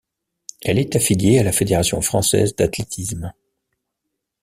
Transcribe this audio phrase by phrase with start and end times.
[0.63, 3.33] Elle est affilié a la Fédération Française d'Athlétisme.